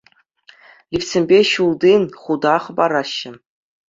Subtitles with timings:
[0.95, 1.91] Лифтсемпе ҫӳлти
[2.21, 3.31] хута хӑпараҫҫӗ.